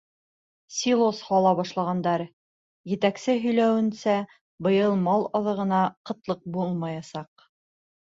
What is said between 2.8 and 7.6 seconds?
етәксе һөйләүенсә, быйыл мал аҙығына ҡытлыҡ булмаясаҡ.